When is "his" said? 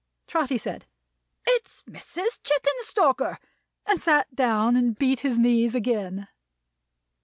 5.19-5.37